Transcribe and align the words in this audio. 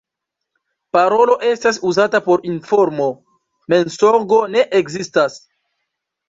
Parolo 0.95 1.35
estas 1.49 1.77
uzata 1.89 2.21
por 2.29 2.47
informo, 2.53 3.11
mensogo 3.75 4.41
ne 4.57 4.65
ekzistas. 4.81 5.39